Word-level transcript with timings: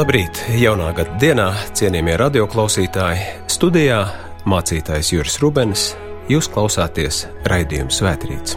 Labrīt! 0.00 0.38
Jaunā 0.56 0.94
gada 0.96 1.12
dienā, 1.20 1.46
cienījamie 1.76 2.14
radioklausītāji, 2.16 3.24
studijā 3.52 3.98
mācītājs 4.48 5.10
Juris 5.12 5.34
Rubens, 5.42 5.82
jūs 6.30 6.48
klausāties 6.48 7.18
raidījuma 7.50 7.92
Svētrīts. 7.92 8.56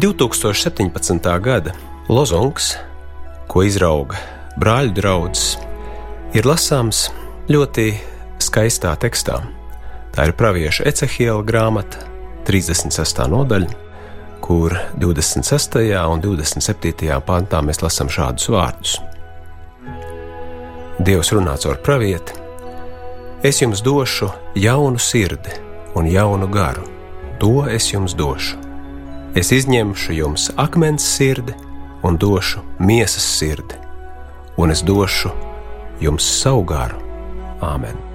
2017. 0.00 1.28
gada 1.44 1.76
lozungs, 2.08 2.70
ko 3.52 3.66
izrauga 3.68 4.22
brāļu 4.56 4.96
draugs, 5.02 5.44
ir 6.32 6.48
lasāms 6.48 7.10
ļoti 7.52 7.90
skaistā 8.40 8.96
tekstā. 9.04 9.36
Tā 10.16 10.30
ir 10.30 10.36
pravieša 10.40 10.88
Ecehiela 10.88 11.44
grāmata, 11.44 12.08
36. 12.48 13.26
nodaļa, 13.36 13.80
kur 14.40 14.80
26. 14.96 15.82
un 16.08 16.24
27. 16.24 17.24
pantā 17.28 17.60
mēs 17.60 17.84
lasām 17.84 18.08
šādus 18.08 18.54
vārdus. 18.56 19.00
Dievs 21.02 21.32
runā 21.34 21.56
caur 21.58 21.80
pravieti: 21.82 22.36
Es 23.42 23.58
jums 23.62 23.80
došu 23.82 24.28
jaunu 24.54 25.00
sirdi 25.02 25.56
un 25.98 26.06
jaunu 26.06 26.46
garu, 26.46 26.84
to 27.40 27.64
es 27.66 27.88
jums 27.90 28.14
došu. 28.14 28.60
Es 29.34 29.50
izņemšu 29.56 30.14
jums 30.14 30.50
akmens 30.56 31.08
sirdi 31.16 31.56
un 32.06 32.20
došu 32.22 32.62
miesas 32.78 33.26
sirdi, 33.38 33.80
un 34.56 34.70
es 34.70 34.84
došu 34.86 35.34
jums 36.00 36.28
savu 36.38 36.62
garu. 36.70 37.02
Āmen! 37.62 38.11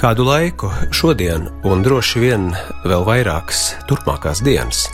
Kādu 0.00 0.24
laiku, 0.24 0.70
šodien, 0.96 1.50
un 1.68 1.82
droši 1.84 2.22
vien 2.22 2.46
vēl 2.88 3.02
vairākas 3.04 3.74
turpmākās 3.84 4.40
dienas, 4.40 4.86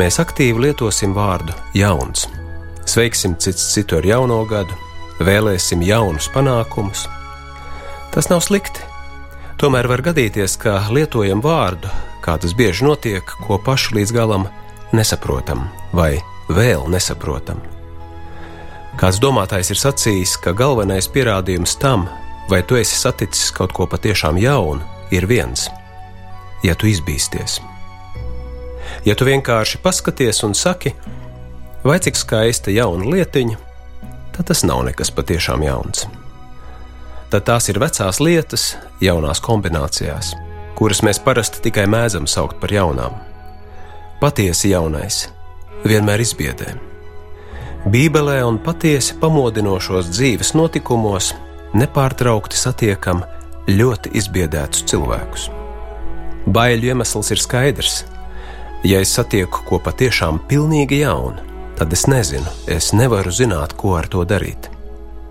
mēs 0.00 0.16
aktīvi 0.22 0.62
lietosim 0.64 1.12
vārdu 1.12 1.52
jauns. 1.76 2.24
Sveiksim 2.88 3.34
cits 3.36 3.66
citu 3.74 3.98
ar 3.98 4.08
jauno 4.08 4.38
gadu, 4.48 4.72
vēlēsim 5.20 5.84
jaunus 5.84 6.30
panākumus. 6.32 7.04
Tas 8.16 8.30
nav 8.32 8.40
slikti. 8.48 8.80
Tomēr 9.60 9.90
var 9.92 10.00
gadīties, 10.08 10.56
ka 10.56 10.78
lietojam 10.88 11.44
vārdu, 11.44 11.92
kā 12.24 12.40
tas 12.40 12.56
bieži 12.56 12.88
notiek, 12.88 13.36
ko 13.44 13.60
paši 13.60 14.00
līdz 14.00 14.16
galam 14.16 14.48
nesaprotam 14.96 15.68
vai 15.92 16.14
vēl 16.48 16.88
nesaprotam. 16.88 17.60
Kāds 18.96 19.20
domātājs 19.20 19.76
ir 19.76 19.84
sacījis, 19.84 20.38
ka 20.40 20.56
galvenais 20.56 21.12
pierādījums 21.12 21.76
tam, 21.76 22.08
vai 22.50 22.62
tu 22.62 22.76
esi 22.76 22.96
saticis 22.96 23.50
kaut 23.50 23.72
ko 23.72 23.86
patiešām 23.86 24.38
jaunu, 24.38 24.82
ir 25.10 25.26
viens- 25.26 25.68
ja 26.66 26.74
tu 26.74 26.86
izbīsties. 26.86 27.60
Ja 29.04 29.14
tu 29.14 29.24
vienkārši 29.24 29.78
paskaties 29.82 30.42
un 30.44 30.54
saki, 30.54 30.94
vai 31.84 31.98
cik 31.98 32.16
skaista 32.16 32.70
jauna 32.70 33.04
lietiņa, 33.04 33.56
tad 34.36 34.46
tas 34.46 34.62
nav 34.64 34.84
nekas 34.84 35.10
patiešām 35.10 35.62
jauns. 35.62 36.06
Tad 37.30 37.44
tās 37.44 37.68
ir 37.68 37.78
vecās 37.78 38.20
lietas, 38.20 38.76
jaunās 39.00 39.40
kombinācijās, 39.40 40.34
kuras 40.74 41.02
mēs 41.02 41.18
parasti 41.24 41.60
tikai 41.60 41.86
mēdzam 41.86 42.26
saukt 42.26 42.60
par 42.60 42.70
jaunām. 42.70 43.14
Patiesi 44.20 44.70
jaunais 44.70 45.28
vienmēr 45.84 46.20
izbiedē. 46.20 46.74
Bībelē 47.84 48.38
un 48.46 48.58
patiesi 48.58 49.14
pamodinošos 49.20 50.08
dzīves 50.08 50.54
notikumos 50.54 51.34
nepārtraukti 51.74 52.58
satiekam 52.58 53.22
ļoti 53.68 54.12
izbiedētus 54.18 54.84
cilvēkus. 54.90 55.48
Baiļu 56.44 56.92
iemesls 56.92 57.32
ir 57.32 57.40
skaidrs. 57.40 58.02
Ja 58.84 59.00
es 59.00 59.14
satieku 59.16 59.62
ko 59.64 59.78
patiešām 59.80 60.42
pilnīgi 60.48 61.00
jaunu, 61.00 61.40
tad 61.78 61.92
es 61.96 62.04
nezinu, 62.10 62.50
es 62.68 62.92
nevaru 62.92 63.32
zināt, 63.32 63.72
ko 63.80 63.94
ar 63.96 64.08
to 64.12 64.26
darīt. 64.28 64.68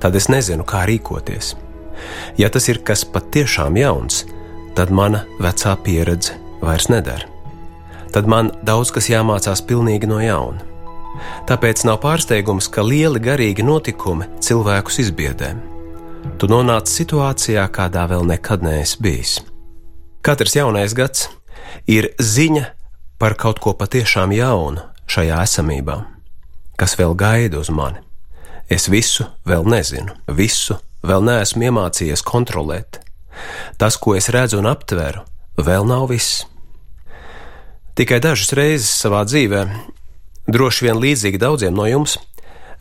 Tad 0.01 0.17
es 0.17 0.27
nezinu, 0.27 0.65
kā 0.65 0.87
rīkoties. 0.89 1.53
Ja 2.37 2.49
tas 2.49 2.65
ir 2.67 2.81
kas 2.83 3.05
patiešām 3.05 3.77
jauns, 3.77 4.23
tad 4.75 4.89
mana 4.89 5.23
vecā 5.39 5.75
pieredze 5.85 6.33
vairs 6.63 6.89
nedara. 6.89 7.29
Tad 8.13 8.27
man 8.29 8.49
daudz 8.65 8.91
kas 8.93 9.09
jāmācās 9.09 9.61
pilnīgi 9.69 10.09
no 10.09 10.17
jauna. 10.21 10.65
Tāpēc 11.49 11.85
nav 11.85 12.01
pārsteigums, 12.01 12.67
ka 12.73 12.81
lieli 12.81 13.21
garīgi 13.21 13.65
notikumi 13.65 14.27
cilvēkus 14.41 14.99
izbiedē 15.05 15.53
tu 16.43 16.49
nonāc 16.51 16.89
situācijā, 16.91 17.63
kādā 17.71 18.05
vēl 18.11 18.25
nekad 18.27 18.63
neesi 18.65 18.99
bijis. 18.99 19.33
Katrs 20.23 20.57
jaunais 20.57 20.95
gads 20.95 21.27
ir 21.87 22.09
ziņa 22.19 22.65
par 23.19 23.35
kaut 23.39 23.61
ko 23.63 23.73
patiešām 23.79 24.33
jaunu 24.35 24.83
šajā 25.07 25.41
esamībā, 25.45 25.97
kas 26.79 26.97
vēl 26.99 27.15
gaida 27.19 27.61
uz 27.61 27.69
mani. 27.71 28.01
Es 28.71 28.89
visu 28.91 29.27
vēl 29.47 29.67
nezinu, 29.67 30.15
visu 30.31 30.75
vēl 31.03 31.23
neesmu 31.27 31.67
iemācījies 31.69 32.23
kontrolēt. 32.27 32.99
Tas, 33.77 33.95
ko 33.95 34.15
es 34.15 34.27
redzu 34.31 34.59
un 34.61 34.67
aptveru, 34.71 35.23
vēl 35.59 35.87
nav 35.87 36.09
viss. 36.11 36.45
Tikai 37.95 38.19
dažas 38.23 38.51
reizes 38.57 38.91
savā 39.03 39.23
dzīvē, 39.27 39.63
droši 40.47 40.87
vien 40.87 41.01
līdzīgi 41.03 41.41
daudziem 41.41 41.75
no 41.75 41.87
jums, 41.89 42.17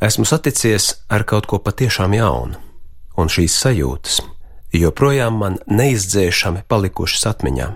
esmu 0.03 0.27
saticies 0.27 0.93
ar 1.13 1.27
kaut 1.29 1.51
ko 1.51 1.63
patiešām 1.63 2.19
jaunu 2.19 2.72
un 3.23 3.31
šīs 3.31 3.55
sajūtas 3.63 4.21
joprojām 4.73 5.39
man 5.43 5.59
neizdzēšami 5.69 6.65
palikušas 6.69 7.27
atmiņā. 7.33 7.69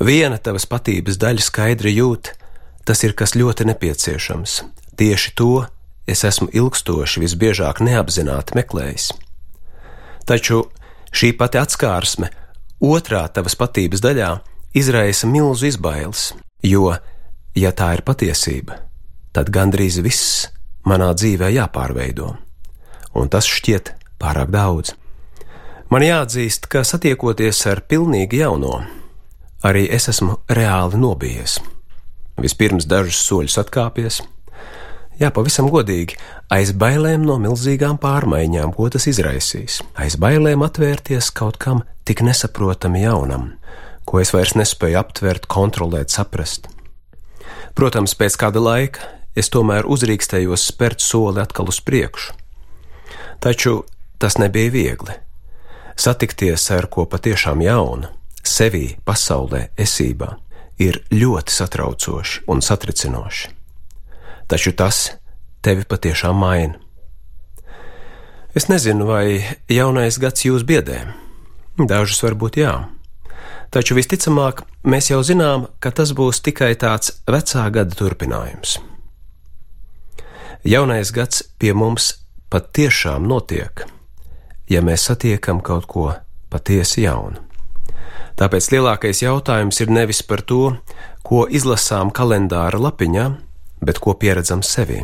Viena 0.00 0.38
tavas 0.38 0.66
patības 0.70 1.18
daļa 1.20 1.44
skaidri 1.44 1.92
jūt, 1.96 2.32
tas 2.86 3.02
ir 3.04 3.14
kas 3.18 3.34
ļoti 3.36 3.66
nepieciešams. 3.70 4.60
Tieši 5.00 5.34
to 5.36 5.66
es 6.10 6.24
esmu 6.26 6.50
ilgstoši 6.52 7.22
visbiežāk 7.24 7.82
neapzināti 7.84 8.56
meklējis. 8.58 9.10
Taču 10.28 10.64
šī 11.10 11.32
pati 11.38 11.60
atskārsme 11.60 12.30
otrā 12.80 13.26
tavas 13.34 13.56
patības 13.58 14.02
daļā 14.04 14.30
izraisa 14.76 15.28
milzu 15.28 15.70
izbailes, 15.70 16.30
jo, 16.62 16.92
ja 17.56 17.72
tā 17.74 17.94
ir 17.96 18.04
patiesība, 18.06 18.78
tad 19.34 19.50
gandrīz 19.50 19.98
viss 20.04 20.46
manā 20.86 21.10
dzīvē 21.14 21.50
jāpārveido, 21.56 22.34
un 23.18 23.32
tas 23.32 23.48
šķiet 23.50 23.99
pārāk 24.20 24.52
daudz. 24.54 24.94
Man 25.90 26.04
jāatzīst, 26.06 26.68
ka 26.70 26.84
satiekoties 26.86 27.64
ar 27.66 27.82
pilnīgi 27.90 28.44
jauno, 28.44 28.76
arī 29.66 29.88
es 29.90 30.06
esmu 30.12 30.36
reāli 30.46 31.00
nobijies. 31.00 31.58
Vispirms 32.40 32.86
dažus 32.88 33.18
soļus 33.26 33.58
atkāpies, 33.64 34.20
jā, 35.20 35.32
pavisam 35.34 35.68
godīgi, 35.72 36.16
aiz 36.52 36.72
bailēm 36.72 37.26
no 37.26 37.40
milzīgām 37.42 37.98
pārmaiņām, 38.00 38.72
ko 38.76 38.88
tas 38.92 39.08
izraisīs, 39.10 39.80
aiz 39.98 40.16
bailēm 40.20 40.62
atvērties 40.64 41.32
kaut 41.36 41.58
kam 41.60 41.82
tik 42.08 42.22
nesaprotami 42.24 43.04
jaunam, 43.04 43.50
ko 44.06 44.22
es 44.22 44.32
vairs 44.34 44.56
nespēju 44.56 45.00
aptvert, 45.02 45.50
kontrolēt, 45.50 46.14
saprast. 46.14 46.70
Protams, 47.74 48.16
pēc 48.18 48.36
kāda 48.40 48.62
laika 48.62 49.10
es 49.38 49.50
tomēr 49.52 49.86
uzrīkstējos 49.90 50.70
spērt 50.72 51.02
soli 51.04 51.42
atkal 51.42 51.70
uz 51.70 51.78
priekšu. 51.84 52.34
Taču 53.40 53.80
Tas 54.20 54.36
nebija 54.36 54.70
viegli. 54.70 55.14
Satikties 55.96 56.66
ar 56.76 56.90
ko 56.92 57.06
patiešām 57.08 57.62
jaunu, 57.64 58.10
sevī, 58.44 58.98
pasaulē, 59.04 59.70
esībā, 59.80 60.34
ir 60.80 61.00
ļoti 61.12 61.54
satraucoši 61.54 62.44
un 62.52 62.60
satricinoši. 62.64 63.48
Taču 64.50 64.72
tas 64.76 64.98
tevi 65.64 65.86
patiešām 65.88 66.36
maina. 66.36 66.76
Es 68.56 68.66
nezinu, 68.68 69.06
vai 69.08 69.40
jaunais 69.70 70.18
gads 70.18 70.44
jūs 70.44 70.64
biedē. 70.68 71.04
Dažus 71.78 72.20
varbūt 72.24 72.58
jā. 72.60 72.74
Taču 73.70 73.94
visticamāk, 73.94 74.64
mēs 74.82 75.12
jau 75.12 75.20
zinām, 75.24 75.68
ka 75.80 75.92
tas 75.94 76.12
būs 76.18 76.42
tikai 76.42 76.74
tāds 76.74 77.22
vecā 77.30 77.68
gada 77.70 77.96
turpinājums. 77.96 78.80
Jaunais 80.66 81.14
gads 81.14 81.44
pie 81.56 81.72
mums 81.72 82.10
patiešām 82.50 83.24
notiek, 83.30 83.86
ja 84.70 84.82
mēs 84.82 85.08
satiekam 85.10 85.60
kaut 85.60 85.86
ko 85.90 86.10
patiesi 86.50 87.04
jaunu. 87.04 87.42
Tāpēc 88.40 88.70
lielākais 88.72 89.20
jautājums 89.20 89.80
ir 89.82 89.90
nevis 89.92 90.22
par 90.24 90.40
to, 90.46 90.76
ko 91.26 91.44
izlasām 91.50 92.12
kalendāra 92.14 92.78
lapiņā, 92.80 93.26
bet 93.84 94.00
ko 94.00 94.14
pieredzam 94.16 94.62
sevī. 94.64 95.02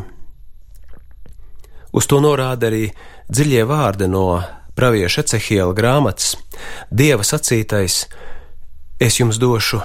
Uz 1.96 2.08
to 2.08 2.20
norāda 2.20 2.70
arī 2.70 2.90
dziļie 3.28 3.64
vārdi 3.68 4.08
no 4.08 4.40
pravieša 4.76 5.24
Ecehiela 5.24 5.74
grāmatas: 5.76 6.34
Dieva 6.90 7.24
sacītais, 7.24 8.06
es 9.00 9.20
jums 9.20 9.40
došu 9.40 9.80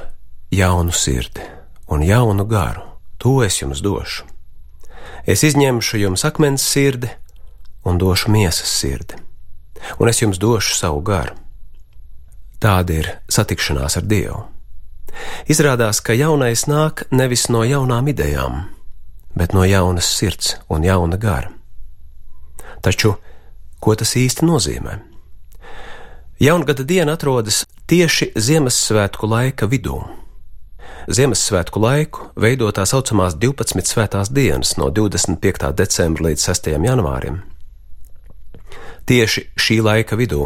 jaunu 0.52 0.92
sirdi 0.92 1.44
un 1.92 2.04
jaunu 2.04 2.46
garu, 2.48 2.84
to 3.18 3.42
es 3.44 3.62
jums 3.62 3.84
došu. 3.84 4.28
Es 5.28 5.44
izņemšu 5.44 6.00
jums 6.02 6.24
akmens 6.26 6.64
sirdi 6.66 7.12
un 7.86 8.00
došu 8.02 8.32
miesas 8.32 8.72
sirdi, 8.80 9.20
un 10.00 10.10
es 10.10 10.22
jums 10.22 10.40
došu 10.40 10.76
savu 10.78 11.02
garu. 11.02 11.36
Tāda 12.62 12.94
ir 12.94 13.10
satikšanās 13.32 13.98
ar 13.98 14.06
Dievu. 14.06 14.44
Izrādās, 15.50 16.00
ka 16.00 16.14
jaunais 16.14 16.68
nāk 16.70 17.06
nevis 17.12 17.48
no 17.50 17.64
jaunām 17.68 18.08
idejām, 18.08 18.68
bet 19.36 19.56
no 19.58 19.66
jaunas 19.66 20.08
sirds 20.08 20.56
un 20.70 20.86
jauna 20.86 21.18
gara. 21.18 21.52
Taču, 22.82 23.16
ko 23.80 23.96
tas 23.98 24.16
īsti 24.18 24.46
nozīmē? 24.48 24.98
Jaungada 26.42 26.84
diena 26.88 27.14
atrodas 27.14 27.66
tieši 27.90 28.32
Ziemassvētku 28.34 29.30
laika 29.30 29.68
vidū. 29.70 30.00
Ziemassvētku 31.10 31.82
laiku 31.82 32.28
veido 32.38 32.70
tā 32.74 32.86
saucamās 32.90 33.36
12 33.38 33.86
svētās 33.90 34.30
dienas 34.34 34.76
no 34.78 34.90
25. 34.90 35.70
decembra 35.78 36.30
līdz 36.30 36.46
6. 36.50 36.72
janvārim. 36.78 37.42
Tieši 39.12 39.42
šī 39.60 39.82
laika 39.84 40.16
vidū 40.16 40.46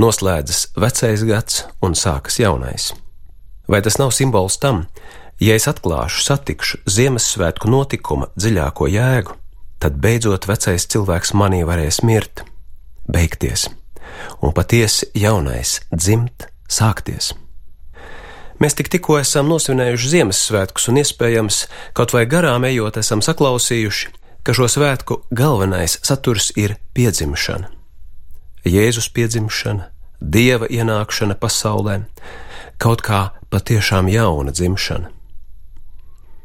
noslēdzas 0.00 0.70
vecais 0.80 1.24
gads 1.28 1.58
un 1.84 1.92
sākas 1.92 2.38
jaunais. 2.40 2.94
Vai 3.68 3.82
tas 3.84 3.98
nav 4.00 4.14
simbols 4.16 4.56
tam, 4.62 4.86
ja 5.44 5.52
es 5.58 5.68
atklāšu, 5.68 6.22
satikšu 6.24 6.80
Ziemassvētku 6.88 7.68
notikuma 7.68 8.30
dziļāko 8.32 8.88
jēgu, 8.88 9.36
tad 9.84 10.00
beidzot 10.00 10.48
vecais 10.48 10.88
cilvēks 10.88 11.34
manī 11.36 11.60
varēs 11.68 12.00
mirt, 12.00 12.46
beigties, 13.12 13.68
un 14.40 14.56
patiesi 14.56 15.10
jaunais 15.12 15.82
dzimt, 15.92 16.48
sākties. 16.64 17.34
Mēs 18.56 18.74
tik 18.78 18.88
tikko 18.88 19.20
esam 19.20 19.52
nosvinējuši 19.52 20.14
Ziemassvētkus, 20.16 20.88
un 20.88 21.04
iespējams, 21.04 21.66
kaut 21.92 22.16
vai 22.16 22.24
garām 22.24 22.64
ejot, 22.72 22.96
esam 23.04 23.20
saklausījuši, 23.20 24.14
ka 24.48 24.56
šo 24.56 24.72
svētku 24.78 25.26
galvenais 25.28 26.00
saturs 26.08 26.54
ir 26.56 26.80
piedzimšana. 26.96 27.76
Jēzus 28.66 29.10
piedzimšana, 29.14 29.90
Dieva 30.18 30.66
ienākšana 30.66 31.36
pasaulē, 31.38 32.00
kaut 32.82 33.04
kā 33.06 33.20
patiešām 33.54 34.08
jauna 34.10 34.50
dzimšana. 34.50 35.12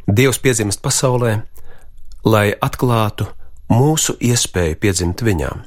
Dievs 0.07 0.37
piedzimst 0.43 0.83
pasaulē, 0.83 1.39
lai 2.23 2.51
atklātu 2.53 3.25
mūsu 3.71 4.13
iespēju 4.21 4.77
piedzimt 4.77 5.23
viņām. 5.25 5.63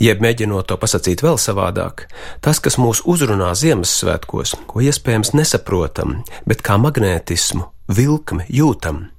Jeb 0.00 0.22
mēģinot 0.24 0.70
to 0.70 0.76
pasakīt 0.80 1.22
vēl 1.22 1.36
savādāk, 1.38 2.06
tas, 2.42 2.58
kas 2.62 2.78
mūs 2.80 3.02
uzrunā 3.04 3.52
Ziemassvētkos, 3.54 4.56
ko 4.66 4.82
iespējams 4.82 5.34
nesaprotam, 5.36 6.22
bet 6.48 6.64
kā 6.66 6.78
magnētismu, 6.80 7.66
vilkmi 7.92 8.48
jūtam, 8.48 9.10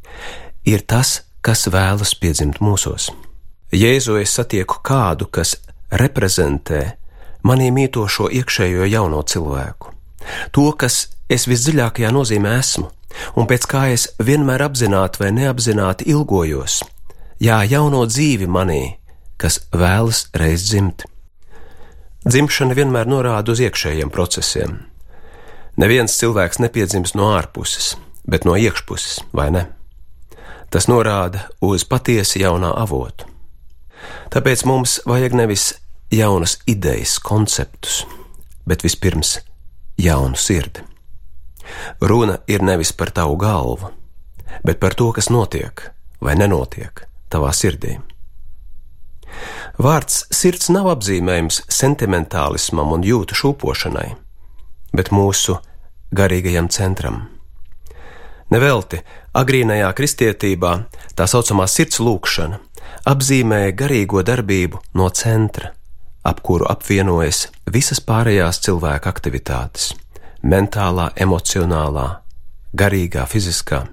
ir 0.65 0.83
tas, 0.83 1.21
kas 1.45 1.67
vēlas 1.71 2.15
piedzimt 2.17 2.59
mūsos. 2.63 3.11
Jēzu 3.71 4.17
es 4.19 4.33
satieku 4.35 4.81
kādu, 4.83 5.29
kas 5.31 5.55
reprezentē 5.91 6.81
manī 7.47 7.71
mītošo 7.73 8.29
iekšējo 8.31 8.87
jauno 8.89 9.21
cilvēku. 9.23 9.93
To, 10.53 10.69
kas 10.77 11.07
es 11.31 11.47
visdziļākajā 11.49 12.11
nozīmē 12.13 12.55
esmu, 12.59 12.89
un 13.35 13.47
pēc 13.49 13.67
kā 13.69 13.87
es 13.93 14.07
vienmēr 14.21 14.63
apzināti 14.67 15.23
vai 15.23 15.31
neapzināti 15.35 16.07
ilgojos, 16.13 16.81
jā, 17.41 17.61
jauno 17.65 18.05
dzīvi 18.05 18.47
manī, 18.47 18.83
kas 19.41 19.63
vēlas 19.73 20.27
reiz 20.37 20.67
dzimt. 20.69 21.07
Dzimšana 22.21 22.77
vienmēr 22.77 23.09
norāda 23.09 23.55
uz 23.55 23.61
iekšējiem 23.65 24.13
procesiem. 24.13 24.77
Neviens 25.81 26.13
cilvēks 26.19 26.59
nepiedzims 26.61 27.15
no 27.17 27.31
ārpuses, 27.33 27.95
bet 28.29 28.45
no 28.45 28.53
iekšpuses, 28.53 29.23
vai 29.33 29.49
ne? 29.55 29.65
Tas 30.71 30.85
norāda 30.87 31.47
uz 31.65 31.83
patiesi 31.87 32.43
jaunā 32.43 32.69
avotu. 32.77 33.25
Tāpēc 34.31 34.63
mums 34.69 34.99
vajag 35.09 35.33
nevis 35.35 35.71
jaunas 36.11 36.59
idejas, 36.67 37.19
konceptus, 37.19 38.05
bet 38.65 38.83
vispirms 38.83 39.39
jaunu 39.97 40.35
sirdi. 40.35 40.83
Runa 42.01 42.37
ir 42.47 42.63
nevis 42.63 42.91
par 42.93 43.11
tavu 43.11 43.35
galvu, 43.35 43.91
bet 44.65 44.79
par 44.79 44.93
to, 44.93 45.11
kas 45.11 45.29
notiek 45.29 45.91
vai 46.21 46.35
nenotiek 46.35 47.05
tavā 47.31 47.53
sirdī. 47.55 47.99
Vārds 49.79 50.25
sirds 50.35 50.67
nav 50.69 50.89
apzīmējums 50.91 51.61
sentimentālismam 51.71 52.91
un 52.91 53.05
jūtu 53.07 53.37
šūpošanai, 53.37 54.09
bet 54.91 55.13
mūsu 55.15 55.55
garīgajam 56.11 56.67
centram. 56.69 57.21
Nevelti 58.51 58.99
agrīnajā 59.31 59.93
kristietībā 59.95 60.73
tā 61.15 61.27
saucamā 61.31 61.69
sirds 61.71 62.01
lūkšana 62.03 62.59
apzīmēja 63.07 63.77
garīgo 63.79 64.25
darbību 64.27 64.81
no 64.99 65.07
centra 65.15 65.71
ap 66.23 66.41
kuru 66.45 66.67
apvienojas 66.69 67.47
visas 67.73 68.01
pārējās 68.03 68.61
cilvēka 68.65 69.09
aktivitātes- 69.09 69.93
mentālā, 70.51 71.11
emocionālā, 71.15 72.21
garīgā, 72.73 73.25
fiziskā. 73.25 73.87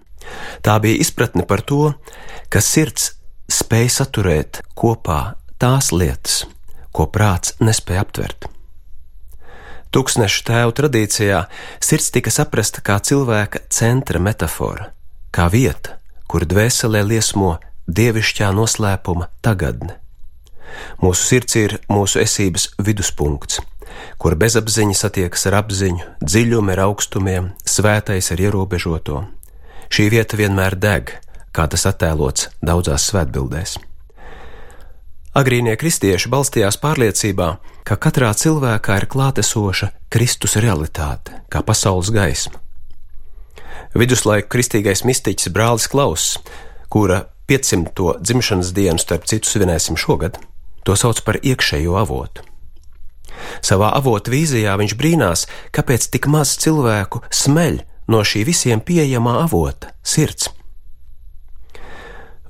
Tā 0.62 0.78
bija 0.80 1.00
izpratne 1.00 1.46
par 1.46 1.62
to, 1.62 1.94
ka 2.50 2.60
sirds 2.60 3.12
spēj 3.48 3.88
saturēt 3.88 4.60
kopā 4.76 5.34
tās 5.58 5.90
lietas, 5.92 6.44
ko 6.92 7.06
prāts 7.06 7.54
nespēja 7.60 8.04
aptvert. 8.04 8.48
Tūkstneša 9.88 10.42
tēvu 10.44 10.74
tradīcijā 10.76 11.44
sirds 11.80 12.10
tika 12.12 12.30
saprasta 12.30 12.82
kā 12.84 12.98
cilvēka 13.00 13.62
centra 13.72 14.20
metāfora, 14.20 14.90
kā 15.32 15.48
vieta, 15.48 15.96
kur 16.28 16.44
dvēselē 16.44 17.00
liesmo 17.08 17.56
dievišķā 17.88 18.52
noslēpuma 18.52 19.30
tagadne. 19.40 19.96
Mūsu 21.02 21.24
sirds 21.24 21.58
ir 21.58 21.76
mūsu 21.90 22.22
esības 22.22 22.68
viduspunkts, 22.82 23.60
kur 24.18 24.36
bezapziņa 24.38 24.96
satiekas 24.98 25.46
ar 25.50 25.60
apziņu, 25.62 26.04
dziļumi 26.22 26.74
ar 26.74 26.84
augstumiem, 26.88 27.52
svētais 27.64 28.32
ar 28.34 28.42
ierobežoto. 28.48 29.24
Šī 29.88 30.08
vieta 30.12 30.36
vienmēr 30.36 30.76
deg, 30.76 31.14
kā 31.52 31.68
tas 31.70 31.86
attēlots 31.88 32.50
daudzās 32.62 33.08
svētbildēs. 33.10 33.78
Agrīnie 35.38 35.76
kristieši 35.78 36.30
balstījās 36.32 36.80
pārliecībā, 36.82 37.48
ka 37.86 37.96
katrā 38.00 38.32
cilvēkā 38.34 38.96
ir 38.98 39.06
klātesoša 39.12 39.92
Kristus 40.10 40.56
realitāte, 40.58 41.44
kā 41.52 41.62
pasaules 41.62 42.10
gaisma. 42.12 42.58
Viduslaiku 43.94 44.50
kristīgais 44.52 45.04
mistiķis 45.06 45.52
brālis 45.54 45.86
Klauss, 45.88 46.36
kura 46.92 47.22
500. 47.48 48.18
dzimšanas 48.20 48.74
dienu 48.76 49.00
starp 49.00 49.28
citu 49.30 49.48
svinēsim 49.48 49.96
šogad, 49.96 50.40
To 50.88 50.96
sauc 50.96 51.20
par 51.20 51.36
iekšējo 51.44 51.98
avotu. 52.00 52.46
Savā 53.60 53.90
avotu 53.92 54.32
vīzijā 54.32 54.72
viņš 54.80 54.94
brīnās, 54.96 55.44
kāpēc 55.76 56.06
tik 56.14 56.30
maz 56.32 56.54
cilvēku 56.62 57.20
smeļ 57.28 57.82
no 58.08 58.22
šī 58.24 58.46
visiem 58.48 58.80
pieejamā 58.80 59.36
avota- 59.42 59.92
sirds. 60.14 60.48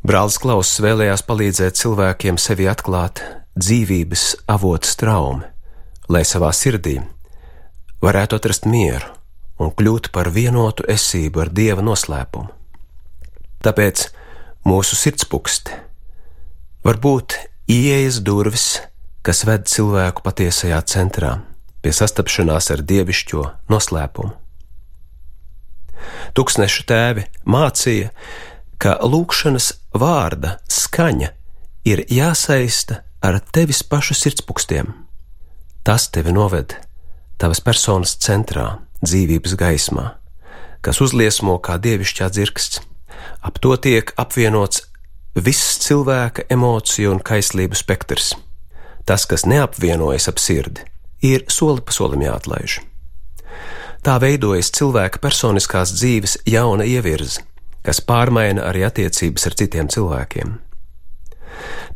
Brālis 0.06 0.38
Klauss 0.38 0.78
vēlējās 0.78 1.26
palīdzēt 1.26 1.74
cilvēkiem 1.82 2.38
sevi 2.38 2.70
atklāt 2.70 3.20
dzīvības 3.58 4.46
avotu 4.46 4.86
straumi, 4.86 5.44
lai 6.08 6.22
savā 6.22 6.54
sirdī 6.54 7.02
varētu 8.00 8.38
atrast 8.38 8.70
mieru 8.70 9.10
un 9.58 9.74
kļūt 9.74 10.12
par 10.14 10.30
vienotu 10.30 10.86
esību 10.86 11.42
ar 11.42 11.50
dieva 11.50 11.82
noslēpumu. 11.82 12.48
Tāpēc 13.66 14.08
mūsu 14.64 14.94
sirdspuksti 14.94 15.72
var 16.84 17.02
būt 17.02 17.34
Ieejas 17.68 18.22
durvis, 18.24 18.78
kas 19.20 19.42
ved 19.44 19.66
cilvēku 19.68 20.22
patiesajā 20.24 20.78
centrā, 20.88 21.34
pie 21.84 21.90
sastapšanās 21.92 22.70
ar 22.72 22.80
dievišķo 22.80 23.42
noslēpumu. 23.68 24.30
Tuksnešu 26.32 26.86
tēvi 26.88 27.26
mācīja, 27.44 28.08
ka 28.80 28.96
lūkšanas 29.04 29.68
vārda 29.92 30.54
skaņa 30.72 31.28
ir 31.92 32.06
jāsaista 32.08 33.02
ar 33.20 33.36
tevis 33.52 33.82
pašu 33.84 34.16
sirdspūkstiem. 34.16 34.88
Tas 35.84 36.08
tevi 36.08 36.32
noved 36.32 36.72
tavas 37.36 37.60
personas 37.60 38.16
centrā, 38.16 38.78
dzīvības 39.04 39.60
gaismā, 39.60 40.14
kas 40.80 41.04
uzliesmo 41.04 41.60
kā 41.60 41.76
dievišķā 41.76 42.32
dzirksts. 42.32 42.80
Ap 43.44 43.60
to 43.60 43.76
tiek 43.76 44.16
apvienots 44.16 44.87
viss 45.44 45.78
cilvēka 45.84 46.46
emociju 46.50 47.12
un 47.14 47.22
kaislību 47.24 47.78
spektrs. 47.78 48.32
Tas, 49.08 49.24
kas 49.28 49.46
neapvienojas 49.48 50.28
ap 50.28 50.40
sirdi, 50.42 50.84
ir 51.24 51.46
soli 51.48 51.82
pa 51.84 51.94
solim 51.94 52.22
jāatlaiž. 52.26 52.78
Tā 54.04 54.18
veidojas 54.22 54.70
cilvēka 54.76 55.20
personiskās 55.22 55.92
dzīves 55.96 56.38
jauna 56.46 56.86
ievirze, 56.86 57.42
kas 57.82 58.00
pārmaina 58.04 58.68
arī 58.68 58.84
attiecības 58.86 59.48
ar 59.48 59.56
citiem 59.58 59.88
cilvēkiem. 59.90 60.54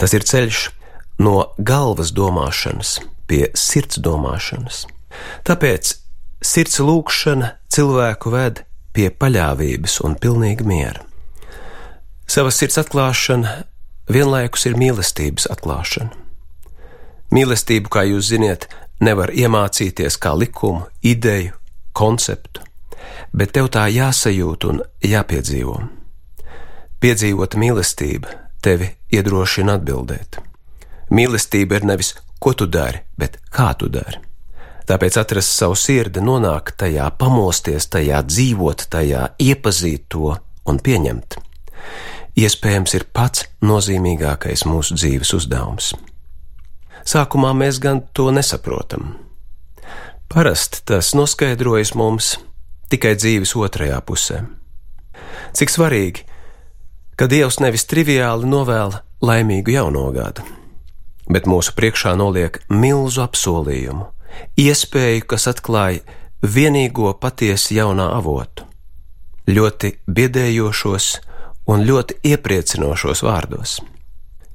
Tas 0.01 0.15
ir 0.17 0.27
ceļš 0.27 0.65
no 1.23 1.53
galvas 1.59 2.11
domāšanas 2.17 2.99
pie 3.31 3.47
sirds 3.55 4.01
domāšanas. 4.03 4.85
Tāpēc 5.47 5.95
sirds 6.43 6.81
lūkšana 6.83 7.55
cilvēku 7.73 8.33
ved 8.35 8.65
pie 8.93 9.09
paļāvības 9.15 10.01
un 10.05 10.19
pilnīga 10.21 10.67
miera. 10.69 11.07
Savas 12.33 12.57
sirds 12.57 12.79
atklāšana 12.81 13.51
vienlaikus 14.09 14.63
ir 14.65 14.77
mīlestības 14.81 15.45
atklāšana. 15.53 16.15
Mīlestību, 17.37 17.91
kā 17.93 18.07
jūs 18.09 18.31
zināt, 18.31 18.65
nevar 19.05 19.29
iemācīties 19.37 20.17
kā 20.23 20.33
likumu, 20.41 20.87
ideju, 21.05 21.53
konceptu, 21.93 22.65
bet 23.37 23.53
tev 23.59 23.69
tā 23.77 23.85
jāsajūt 23.93 24.65
un 24.71 24.81
jāpiedzīvo. 25.05 25.77
Piedzīvot 27.05 27.59
mīlestību 27.61 28.33
tevi 28.65 28.89
iedrošina 29.13 29.77
atbildēt. 29.77 30.41
Mīlestība 31.13 31.83
ir 31.83 31.89
nevis 31.93 32.15
ko 32.41 32.57
tu 32.57 32.65
dari, 32.65 33.05
bet 33.13 33.43
kā 33.53 33.75
tu 33.77 33.93
dari. 33.93 34.25
Tāpēc 34.89 35.21
atrast 35.21 35.53
savu 35.53 35.77
sirdi, 35.77 36.25
nonākt 36.25 36.81
tajā, 36.81 37.13
pamosties 37.13 37.93
tajā, 37.93 38.25
dzīvot 38.25 38.89
tajā, 38.89 39.33
iepazīt 39.37 40.09
to 40.09 40.33
un 40.65 40.81
pieņemt. 40.81 41.52
Iespējams, 42.39 42.95
ir 42.97 43.05
pats 43.13 43.45
nozīmīgākais 43.61 44.65
mūsu 44.65 44.97
dzīves 44.97 45.35
uzdevums. 45.37 45.93
Sākumā 47.05 47.51
mēs 47.57 47.81
gan 47.83 48.01
to 48.17 48.31
nesaprotam. 48.33 49.17
Parasti 50.33 50.81
tas 50.89 51.13
noskaidrojas 51.19 51.93
mums 51.99 52.37
tikai 52.93 53.13
dzīves 53.19 53.53
otrajā 53.59 53.99
pusē. 54.07 54.43
Cik 55.53 55.73
svarīgi, 55.73 56.25
ka 57.17 57.29
Dievs 57.29 57.59
nevis 57.61 57.85
triviāli 57.91 58.49
novēla 58.49 59.03
laimīgu 59.21 59.75
jauno 59.75 60.07
gadu, 60.15 60.45
bet 61.29 61.45
mūsu 61.49 61.75
priekšā 61.77 62.15
noliek 62.17 62.63
milzu 62.73 63.21
apsolījumu, 63.27 64.07
iespēju, 64.57 65.27
kas 65.29 65.51
atklāja 65.53 66.01
vienīgo 66.43 67.13
patiesi 67.21 67.77
jaunā 67.77 68.09
avotu, 68.17 68.65
ļoti 69.53 69.99
biedējošos 70.09 71.11
un 71.67 71.85
ļoti 71.87 72.19
iepriecinošos 72.33 73.23
vārdos. 73.27 73.81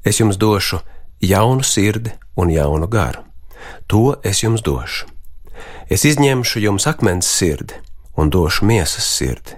Es 0.06 0.20
jums 0.20 0.38
došu 0.38 0.80
jaunu 1.22 1.64
sirdi 1.64 2.12
un 2.36 2.52
jaunu 2.52 2.88
garu. 2.88 3.24
To 3.88 4.16
es 4.24 4.44
jums 4.44 4.64
došu. 4.64 5.08
Es 5.90 6.06
izņemšu 6.06 6.62
jums 6.64 6.88
akmens 6.88 7.28
sirdi 7.28 7.80
un 8.18 8.30
došu 8.30 8.66
miesas 8.66 9.08
sirdi, 9.18 9.56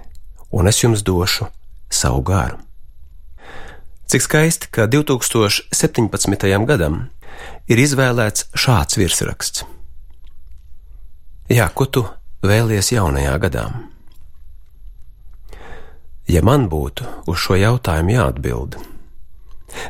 un 0.50 0.68
es 0.68 0.82
jums 0.82 1.02
došu 1.02 1.46
savu 1.90 2.22
garu. 2.22 2.58
Cik 4.06 4.22
skaisti, 4.22 4.66
ka 4.70 4.86
2017. 4.86 6.66
gadam 6.66 7.04
ir 7.70 7.78
izvēlēts 7.78 8.48
šāds 8.58 8.98
virsraksts. 8.98 9.64
Jā, 11.50 11.68
ko 11.74 11.86
tu 11.86 12.02
vēlies 12.46 12.92
jaunajā 12.94 13.36
gadā? 13.42 13.64
Ja 16.30 16.44
man 16.46 16.68
būtu 16.70 17.06
uz 17.26 17.40
šo 17.42 17.56
jautājumu 17.58 18.12
jāatbild, 18.14 18.76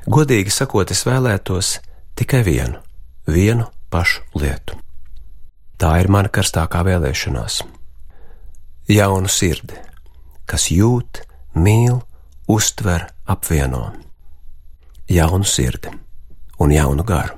godīgi 0.08 0.52
sakot, 0.54 0.88
es 0.94 1.02
vēlētos 1.04 1.74
tikai 2.16 2.40
vienu, 2.46 2.80
vienu 3.28 3.66
pašu 3.92 4.24
lietu. 4.40 4.78
Tā 5.80 5.92
ir 6.00 6.08
mana 6.12 6.32
karstākā 6.32 6.80
vēlēšanās. 6.86 7.60
Jaunu 8.88 9.28
sirdi, 9.28 9.76
kas 10.48 10.70
jūt, 10.72 11.22
mīl, 11.60 12.00
uztver, 12.48 13.10
apvieno. 13.28 13.90
Jaunu 15.10 15.44
sirdi 15.44 15.92
un 16.60 16.72
jaunu 16.72 17.04
garu. 17.04 17.36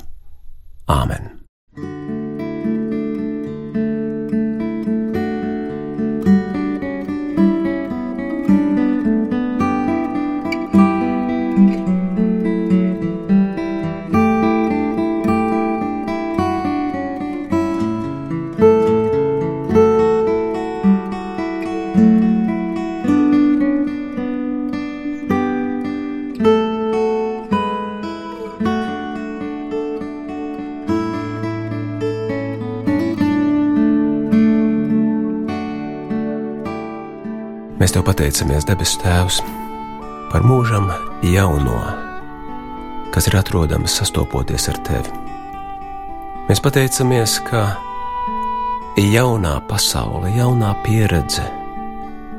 Āmen! 0.91 2.12
Mēs 37.83 37.91
Tev 37.91 38.05
pateicamies, 38.07 38.63
debesu 38.63 39.01
Tēvs, 39.03 39.41
par 40.31 40.47
mūžam 40.47 40.87
jauno, 41.23 41.79
kas 43.15 43.29
ir 43.31 43.37
atrodams 43.39 43.95
sastopoties 43.99 44.69
ar 44.73 44.79
Tevi. 44.87 45.13
Mēs 46.49 46.61
pateicamies, 46.63 47.37
ka 47.47 47.77
jaunā 48.99 49.55
pasaule, 49.71 50.33
jaunā 50.35 50.73
pieredze, 50.83 51.45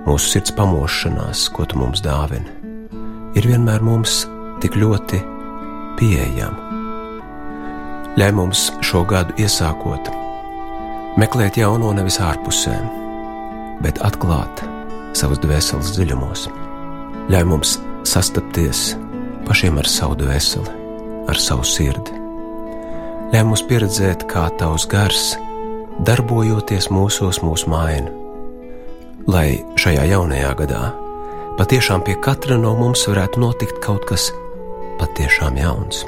mūsu 0.04 0.34
sirds 0.34 0.52
pamošanās, 0.58 1.48
ko 1.56 1.66
Tu 1.66 1.80
mums 1.80 2.04
dāvini, 2.04 2.52
ir 3.40 3.48
vienmēr 3.48 3.82
mums 3.82 4.26
tik 4.62 4.76
ļoti 4.76 5.22
pieejama. 6.00 6.60
Ļauj 8.20 8.36
mums 8.38 8.68
šo 8.86 9.06
gadu 9.10 9.34
iesākot, 9.42 10.12
meklēt 11.18 11.58
jauno 11.58 11.96
nevis 11.96 12.20
ārpusē, 12.22 12.76
bet 13.82 14.04
atklāt 14.06 14.62
savas 15.18 15.42
dvēseles 15.42 15.96
dziļumos. 15.96 16.46
Ļauj 17.32 17.48
mums 17.48 17.80
sastapties 18.08 18.94
pašiem 19.48 19.78
ar 19.82 19.88
savu 19.90 20.18
dvēseli, 20.20 20.74
ar 21.32 21.40
savu 21.40 21.66
sirdi. 21.68 22.20
Ļauj 23.34 23.46
mums 23.50 23.64
pieredzēt, 23.70 24.28
kā 24.30 24.46
tavs 24.60 24.86
gars, 24.92 25.34
darbojoties 26.06 26.90
mūsos, 26.94 27.42
mūsu 27.44 27.72
maina. 27.72 28.12
Lai 29.28 29.64
šajā 29.80 30.06
jaunajā 30.12 30.54
gadā 30.60 30.84
patiešām 31.58 32.04
pie 32.06 32.16
katra 32.22 32.58
no 32.60 32.74
mums 32.78 33.06
varētu 33.10 33.42
notikt 33.42 33.82
kaut 33.84 34.06
kas 34.10 34.30
patiešām 35.02 35.58
jauns. 35.62 36.04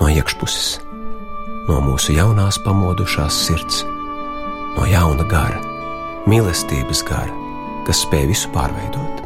No 0.00 0.08
iekšpuses, 0.08 0.78
no 1.68 1.82
mūsu 1.84 2.16
jaunās 2.16 2.60
pamodušās 2.64 3.44
sirds, 3.46 3.84
no 4.76 4.88
jauna 4.88 5.28
gara, 5.28 5.60
mīlestības 6.30 7.04
gara 7.08 7.40
kas 7.86 8.04
spēj 8.04 8.28
visu 8.30 8.50
pārveidot. 8.54 9.19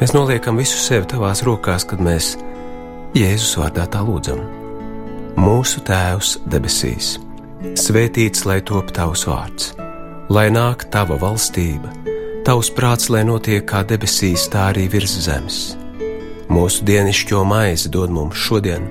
Mēs 0.00 0.10
noliekam 0.10 0.58
visu 0.58 0.78
sevi 0.80 1.06
tavās 1.06 1.44
rokās, 1.46 1.84
kad 1.86 2.00
mēs 2.02 2.34
Jēzus 3.14 3.52
vārdā 3.60 3.84
tā 3.86 4.00
lūdzam. 4.02 4.40
Mūsu 5.38 5.82
Tēvs 5.86 6.32
debesīs, 6.50 7.12
svētīts 7.78 8.42
lai 8.48 8.58
top 8.66 8.90
tavs 8.94 9.22
vārds, 9.28 9.68
lai 10.34 10.48
nāk 10.54 10.88
tava 10.94 11.18
valstība, 11.22 11.92
tavs 12.46 12.72
prāts, 12.74 13.06
lai 13.10 13.22
notiek 13.28 13.62
kā 13.70 13.84
debesīs, 13.86 14.48
tā 14.50 14.68
arī 14.72 14.88
virs 14.90 15.14
zemes. 15.28 15.60
Mūsu 16.50 16.82
dienascho 16.86 17.44
maizi 17.46 17.90
dod 17.94 18.10
mums 18.14 18.38
šodien, 18.48 18.90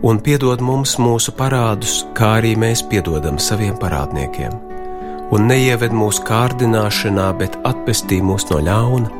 un 0.00 0.20
piedod 0.24 0.64
mums 0.64 0.96
mūsu 0.96 1.36
parādus, 1.36 2.00
kā 2.16 2.38
arī 2.40 2.56
mēs 2.56 2.86
piedodam 2.88 3.36
saviem 3.36 3.76
parādniekiem 3.76 4.64
un 5.28 5.44
neieved 5.44 5.92
mūsu 5.92 6.24
kārdināšanā, 6.24 7.26
bet 7.36 7.56
atpestī 7.68 8.22
mūs 8.24 8.46
no 8.48 8.62
ļauna, 8.64 9.17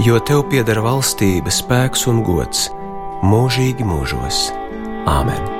jo 0.00 0.16
tev 0.24 0.46
pieder 0.48 0.80
valstība, 0.80 1.52
spēks 1.52 2.06
un 2.08 2.22
gods 2.24 2.68
mūžīgi 3.26 3.84
mūžos. 3.84 4.48
Āmen! 5.08 5.58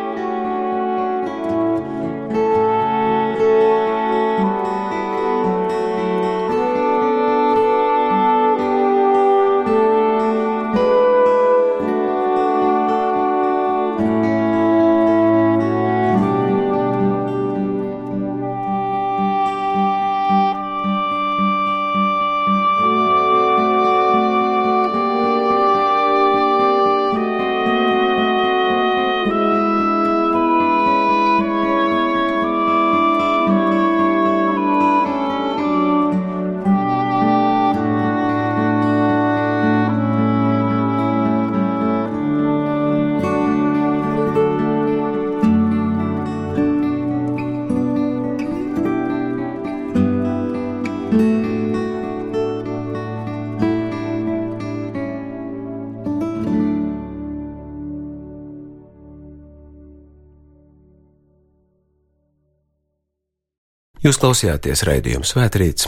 Jūs 64.01 64.17
klausījāties 64.17 64.81
raidījuma 64.89 65.29
Svētrīts. 65.29 65.85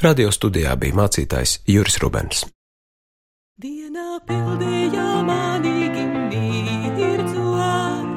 Radio 0.00 0.30
studijā 0.32 0.72
bija 0.80 0.96
mācītājs 0.96 1.58
Juris 1.68 1.98
Rubens. 2.00 2.38
Dienā 3.60 4.16
pildījā 4.24 5.20
manīgi 5.28 6.06
mirdzot, 6.96 8.08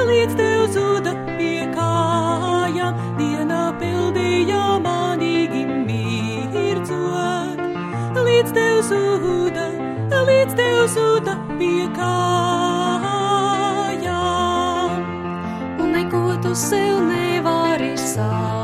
līdz 0.00 0.32
tev 0.38 0.64
zuda 0.72 1.12
pie 1.36 1.68
kājām. 1.74 2.96
Dienā 3.18 3.76
pildījā 3.82 4.64
manīgi 4.86 5.62
mirdzot, 5.84 7.60
līdz 8.16 8.50
tev 8.56 8.80
zuda, 8.88 9.66
līdz 10.30 10.56
tev 10.56 10.80
zuda 10.94 11.36
pie 11.60 11.84
kājām. 12.00 13.20
Un 15.76 15.92
neko 15.98 16.24
tu 16.40 16.56
sev 16.56 17.04
nevari 17.12 17.92
samelot, 18.00 18.59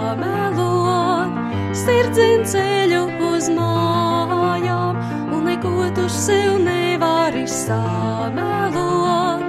sirdzin 1.87 2.41
ceļu 2.51 3.03
uz 3.29 3.47
mājām, 3.55 4.99
un 5.37 5.45
neko 5.47 5.87
tu 5.95 6.07
sev 6.11 6.57
nevari 6.65 7.45
samelot, 7.51 9.45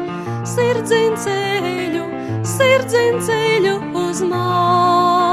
sirdzin 0.53 1.17
ceļu, 1.23 2.05
sirdzin 2.55 3.17
ceļu 3.29 3.79
uz 4.05 4.21
mājām. 4.21 5.26